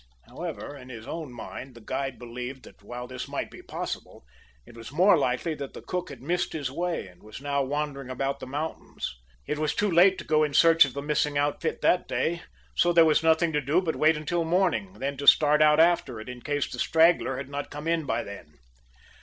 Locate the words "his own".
0.89-1.31